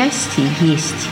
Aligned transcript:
Счастье 0.00 0.44
есть. 0.62 1.08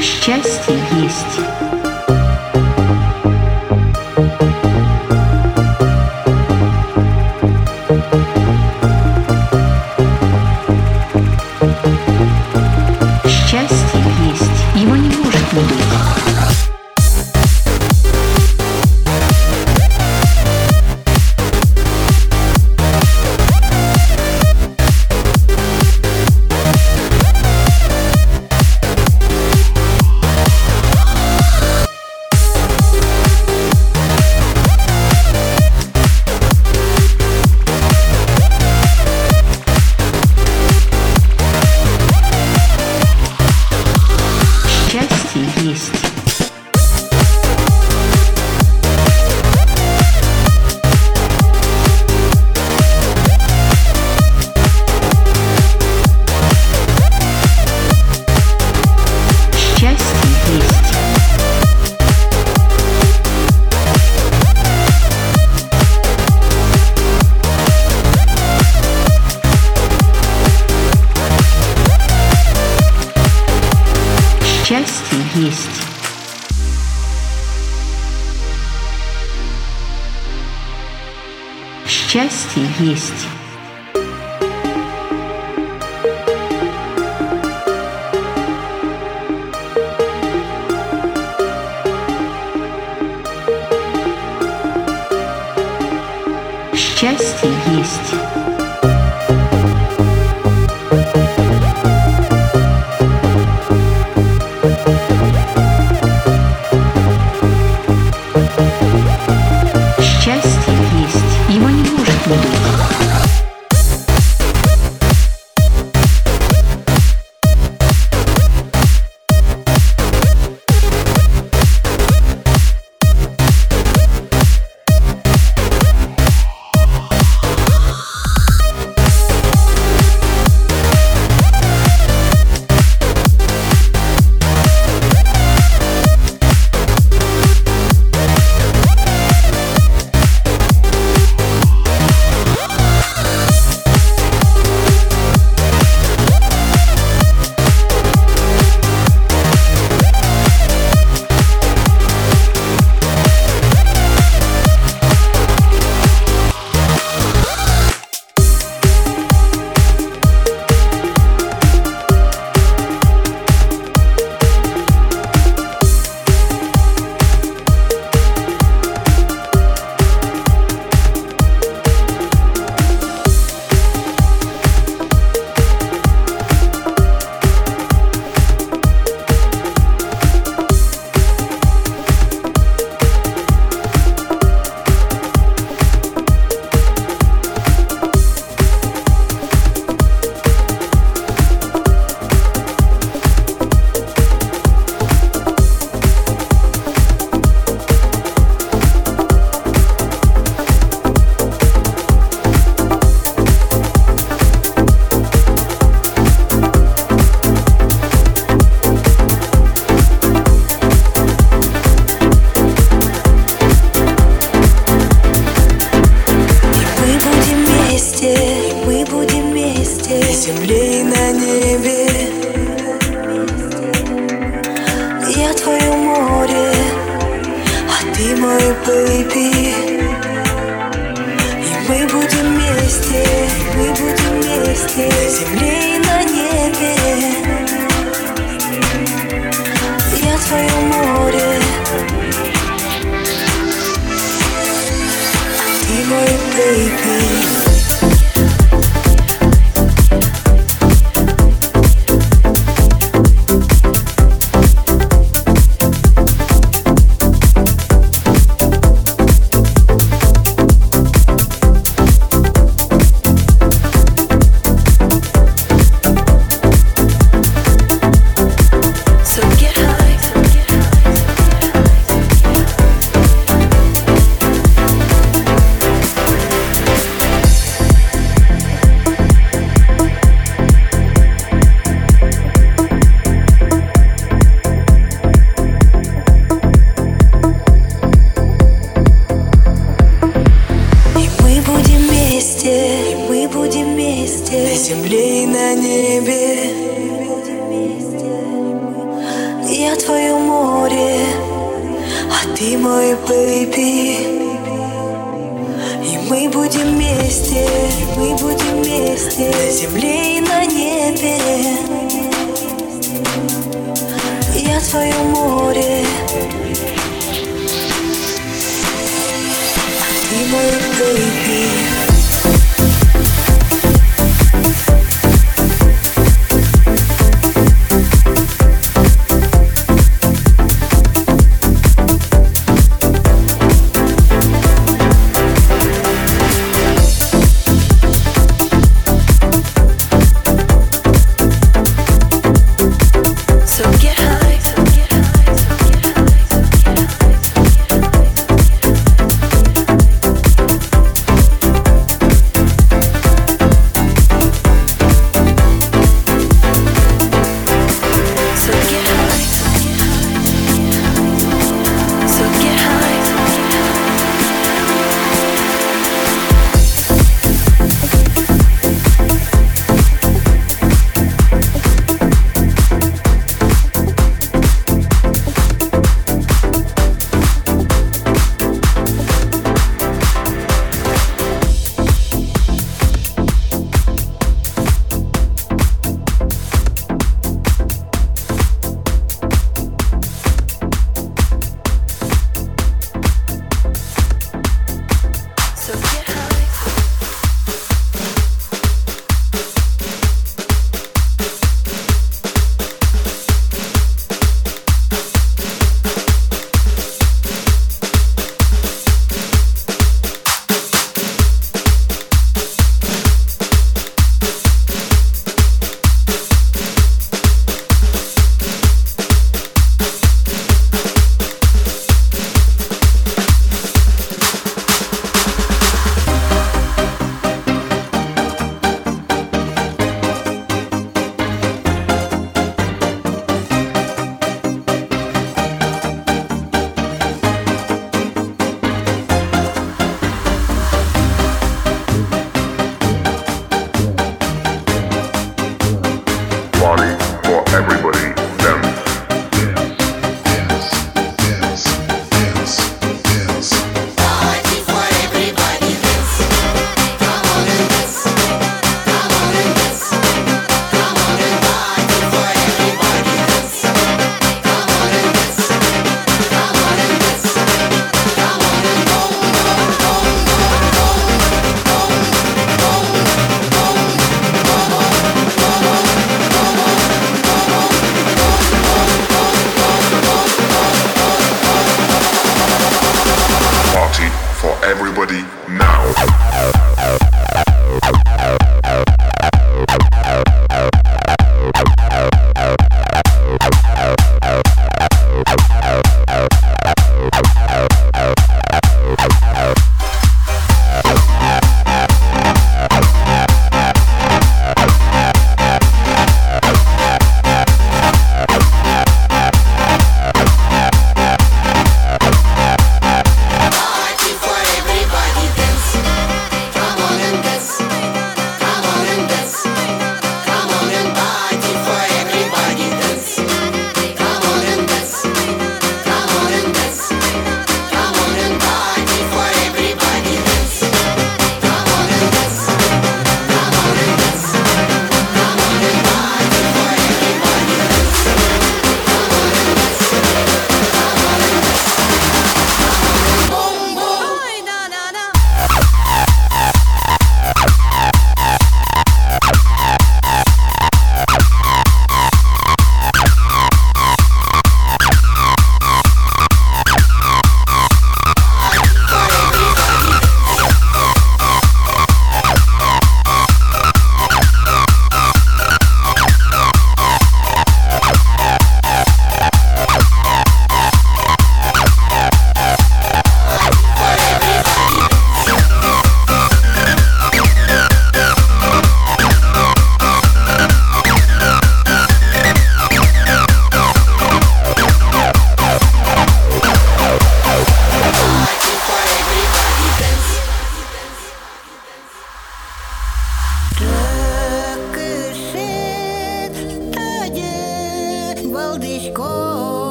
Счастье 0.00 0.78
есть. 1.02 1.63
Счастье 96.96 97.50
есть. 97.76 98.43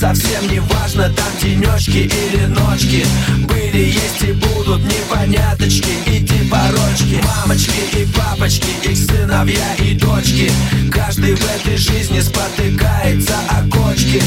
Совсем 0.00 0.50
не 0.50 0.60
важно, 0.60 1.10
там 1.10 1.26
денечки 1.42 2.08
или 2.08 2.46
ночки. 2.46 3.06
Были, 3.46 3.84
есть 3.84 4.22
и 4.22 4.32
будут 4.32 4.82
непоняточки 4.82 5.90
и 6.06 6.48
порочки 6.48 7.22
Мамочки 7.22 7.98
и 7.98 8.06
папочки, 8.06 8.88
их 8.88 8.96
сыновья 8.96 9.74
и 9.74 9.92
дочки. 9.92 10.50
Каждый 10.90 11.34
в 11.34 11.44
этой 11.54 11.76
жизни 11.76 12.20
спотыкается 12.20 13.34
о 13.50 13.62
кочки. 13.68 14.22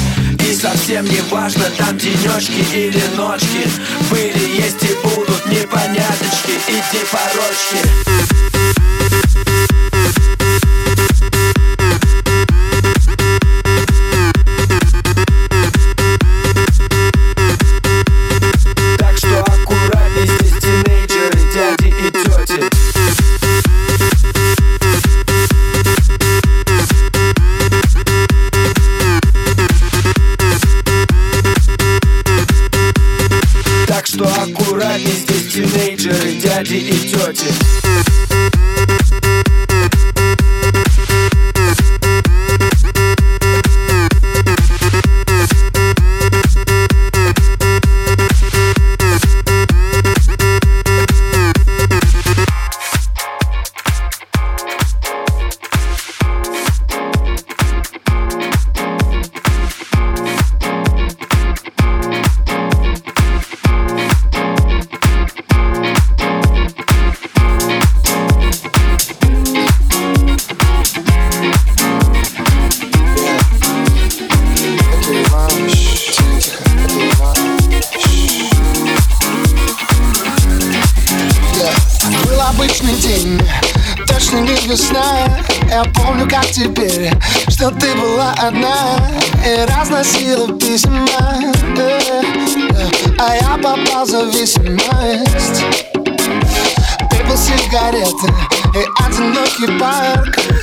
И 0.48 0.54
совсем 0.54 1.06
не 1.06 1.22
важно, 1.32 1.64
там 1.76 1.98
денечки 1.98 2.64
или 2.72 3.02
ночки. 3.18 3.68
Были, 4.12 4.62
есть 4.62 4.84
и 4.84 4.94
будут 5.02 5.44
непоняточки 5.48 6.52
и 6.68 6.82
порочки 7.10 8.83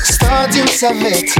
Стодим 0.04 0.68
совет, 0.68 1.30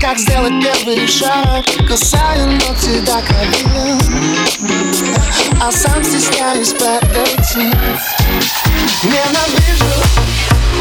как 0.00 0.18
сделать 0.18 0.52
первый 0.62 1.06
шаг? 1.06 1.64
Кусаю 1.86 2.46
ногти 2.52 3.00
до 3.00 3.20
крови 3.20 3.98
А 5.60 5.70
сам 5.70 6.02
стесняюсь 6.02 6.72
подойти. 6.72 7.70
Ненавижу, 9.02 9.84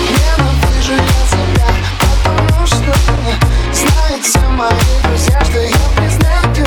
ненавижу 0.10 0.94
я 0.94 1.22
тебя, 1.30 1.68
Потому 2.00 2.66
что 2.66 2.94
знают 3.74 4.24
все 4.24 4.40
мои 4.40 4.70
друзья 5.04 5.42
Что 5.44 5.60
я 5.60 5.78
признаюсь, 5.98 6.58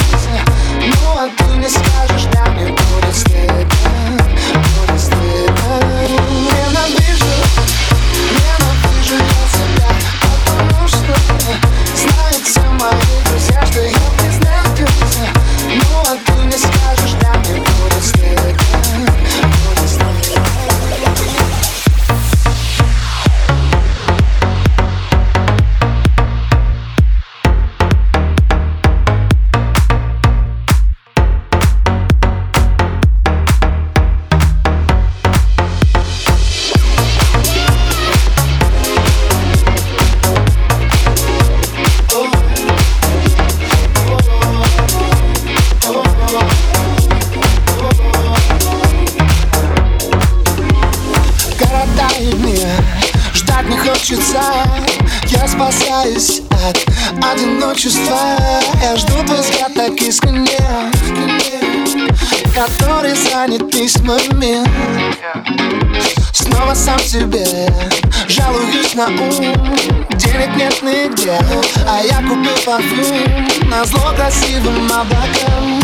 ну 0.81 1.11
а 1.17 1.31
ты 1.37 1.57
не 1.57 1.69
скажешь 1.69 2.29
Да, 2.33 2.47
не 2.55 2.71
будет 2.71 3.17
стыдно 3.17 3.82
весь 63.83 64.01
момент 64.03 64.69
Снова 66.33 66.73
сам 66.73 66.99
себе 67.01 67.45
Жалуюсь 68.29 68.95
на 68.95 69.07
ум. 69.07 69.77
Денег 70.17 70.57
нет 70.57 70.83
нигде 70.83 71.37
А 71.89 72.01
я 72.01 72.19
купил 72.19 72.57
парфюм 72.65 73.69
На 73.69 73.85
зло 73.85 74.13
красивым 74.15 74.85
облакам 74.85 75.81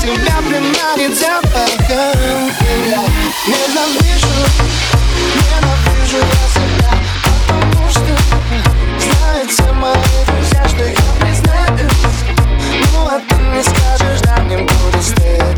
Тебя 0.00 0.36
приманит 0.48 1.16
запахом 1.16 2.50
Ненавижу 3.46 4.26
Ненавижу 5.36 6.16
я 6.16 6.44
себя 6.54 6.92
Потому 7.46 7.88
что 7.88 8.16
Знают 8.98 9.50
все 9.50 9.72
мои 9.74 9.94
друзья 10.26 10.68
Что 10.68 10.84
я 10.84 10.96
признаюсь. 11.20 11.92
Ну 12.92 13.06
а 13.06 13.20
ты 13.28 13.36
не 13.36 13.62
скажешь 13.62 14.20
Да 14.22 14.42
мне 14.42 14.58
будет 14.58 15.02
стыдно 15.02 15.51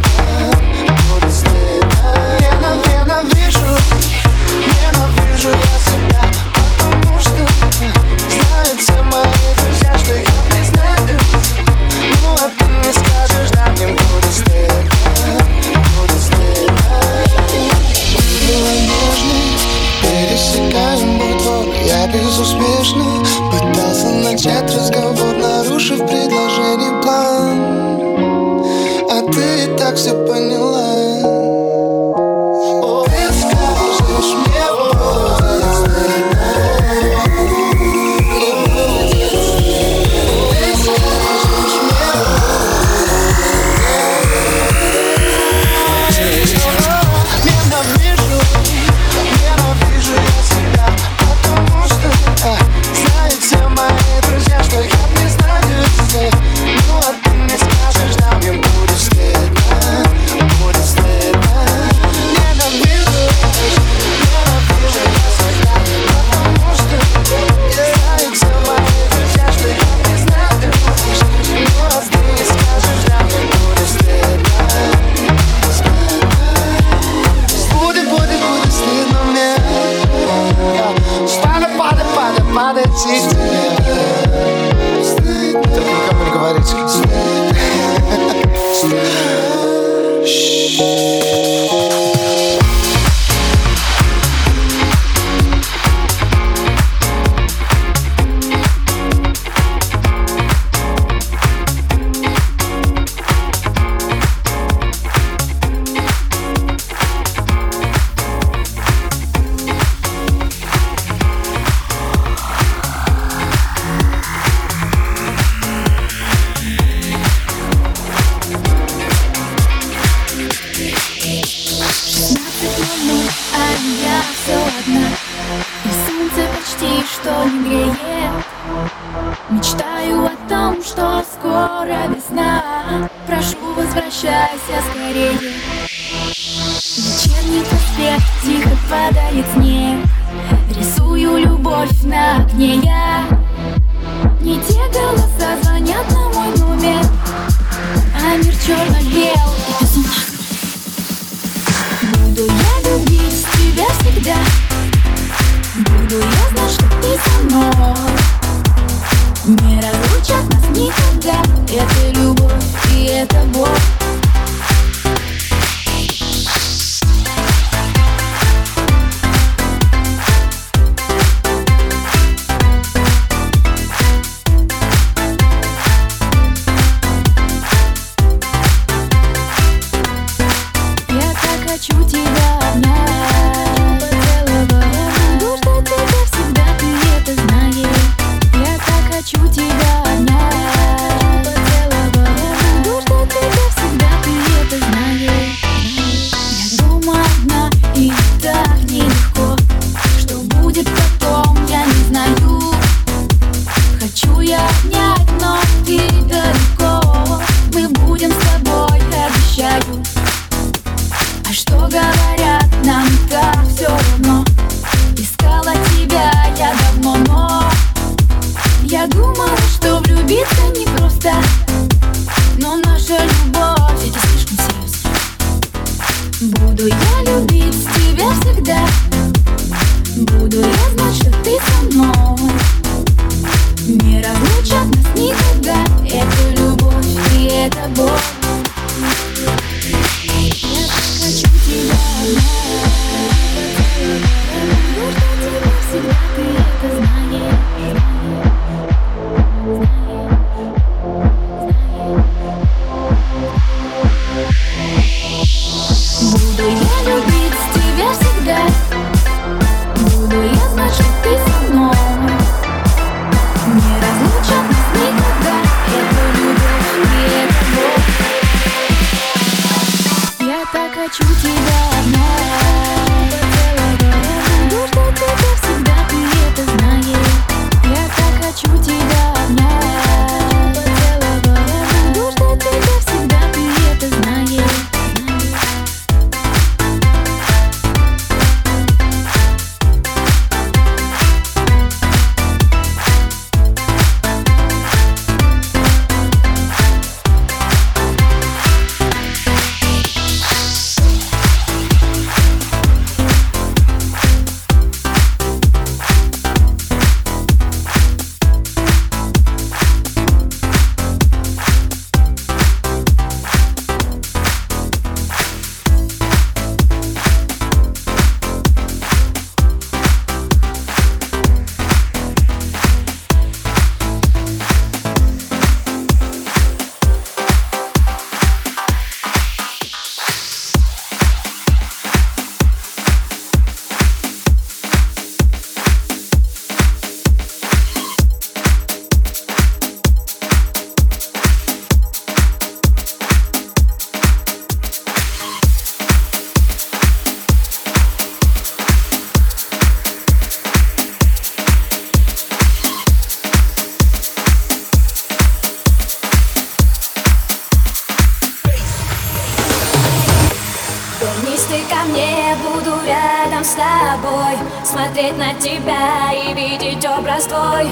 смотреть 365.25 365.39
на 365.39 365.55
тебя 365.55 366.33
и 366.33 366.55
видеть 366.55 367.05
образ 367.07 367.45
твой. 367.45 367.89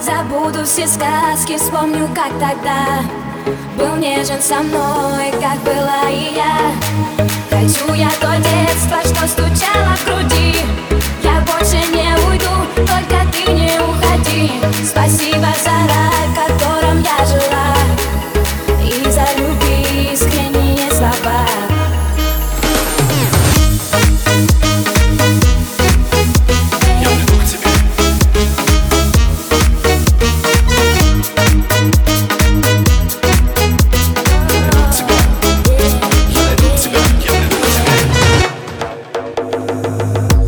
Забуду 0.00 0.64
все 0.64 0.86
сказки, 0.86 1.56
вспомню, 1.56 2.08
как 2.14 2.30
тогда 2.38 3.02
Был 3.76 3.96
нежен 3.96 4.40
со 4.40 4.56
мной, 4.56 5.30
как 5.32 5.58
была 5.62 6.08
и 6.10 6.34
я. 6.34 6.72
Хочу 7.50 7.92
я 7.94 8.10
то 8.20 8.36
детство, 8.36 8.98
что 9.04 9.28
стучало 9.28 9.96
в 9.96 10.04
груди. 10.06 10.56
Я 11.22 11.40
больше 11.40 11.76
не 11.92 12.14
уйду, 12.28 12.54
только 12.76 13.26
ты 13.32 13.52
не 13.52 13.78
уходи. 13.78 14.50
Спасибо 14.84 15.48
за 15.62 15.70
рай, 15.70 16.28
в 16.28 16.34
котором 16.34 17.02
я 17.02 17.26
жила 17.26 17.55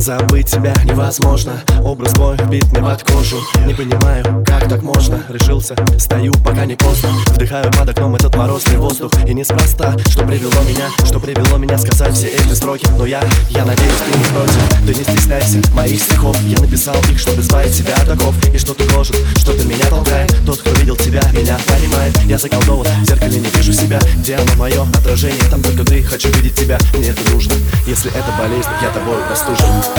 Забыть 0.08 0.46
тебя 0.46 0.72
невозможно. 0.84 1.62
Образ 1.84 2.14
твой 2.14 2.34
вбит 2.38 2.64
мне 2.72 2.80
под 2.80 3.02
кожу. 3.02 3.36
Не 3.66 3.74
понимаю, 3.74 4.24
как 4.42 4.66
так 4.66 4.82
можно. 4.82 5.22
Решился, 5.28 5.76
стою, 5.98 6.32
пока 6.42 6.64
не 6.64 6.76
поздно. 6.76 7.10
Вдыхаю 7.26 7.70
под 7.70 7.90
окном 7.90 8.14
этот 8.14 8.34
морозный 8.34 8.78
воздух. 8.78 9.12
И 9.26 9.34
неспроста, 9.34 9.94
что 10.08 10.24
привело 10.24 10.62
меня 10.62 10.88
Что 11.04 11.20
привело 11.20 11.58
меня 11.58 11.76
сказать 11.76 12.14
все 12.14 12.28
эти 12.28 12.54
строки. 12.54 12.86
Но 12.96 13.04
я, 13.04 13.22
я 13.50 13.66
надеюсь, 13.66 14.00
ты 14.10 14.18
не 14.18 14.24
против. 14.24 14.86
Ты 14.86 14.94
не 14.94 15.04
стесняйся 15.04 15.74
моих 15.74 16.00
стихов. 16.00 16.40
Я 16.44 16.58
написал 16.58 16.96
их, 17.10 17.18
чтобы 17.18 17.42
избавить 17.42 17.74
себя 17.74 17.94
от 17.96 18.08
оков. 18.08 18.34
И 18.54 18.56
что 18.56 18.72
ты 18.72 18.88
должен, 18.88 19.14
что-то 19.36 19.62
меня 19.64 19.84
толкает. 19.90 20.34
Тот, 20.46 20.56
кто 20.60 20.70
видел 20.70 20.96
тебя, 20.96 21.20
меня 21.34 21.58
понимает. 21.68 22.16
Я 22.24 22.38
заколдован, 22.38 22.86
в 23.02 23.04
зеркале 23.04 23.40
не 23.40 23.50
вижу 23.50 23.74
себя. 23.74 24.00
Где 24.16 24.36
оно 24.36 24.54
мое 24.56 24.86
отражение, 24.96 25.44
там 25.50 25.60
только 25.60 25.84
ты 25.84 26.02
Хочу 26.02 26.30
видеть 26.30 26.54
тебя, 26.54 26.78
мне 26.94 27.08
это 27.10 27.30
нужно. 27.30 27.52
Если 27.86 28.10
это 28.10 28.32
болезнь, 28.38 28.70
я 28.80 28.88
тобой 28.88 29.18
простужен 29.26 29.97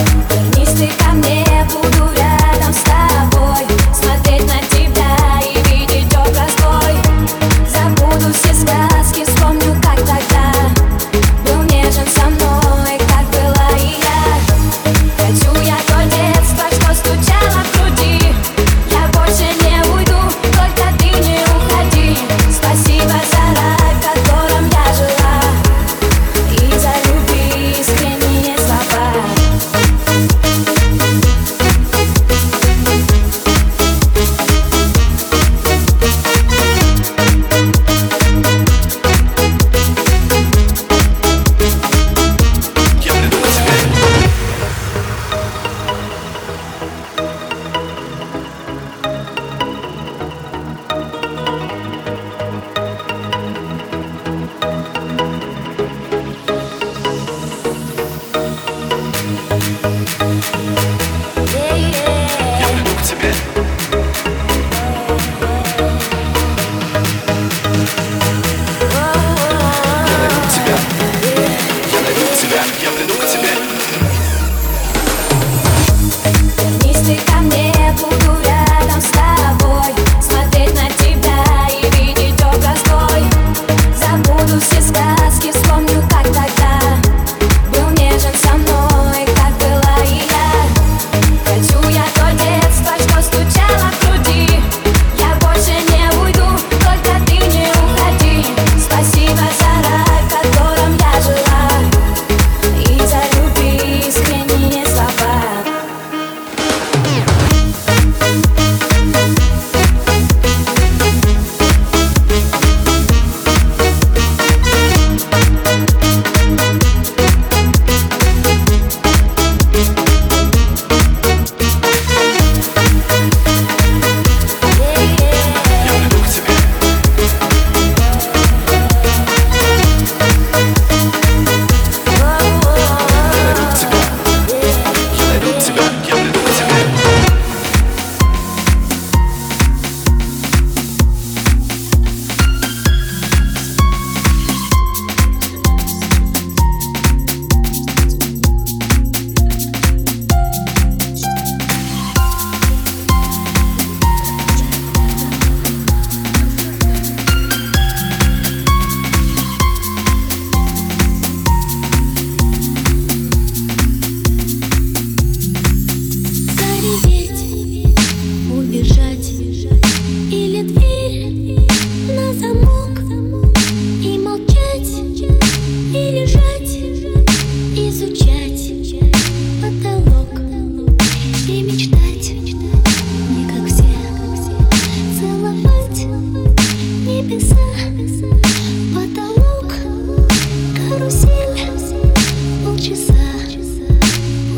Смотреть 3.93 4.45
на 4.47 4.59
тебя 4.69 5.41
и 5.41 5.57
видеть 5.69 6.15
образ 6.15 6.53
твой 6.55 6.95
Забуду 7.67 8.33
все 8.33 8.53
сказки, 8.53 8.98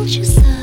hold 0.02 0.10
you 0.10 0.26
so 0.26 0.61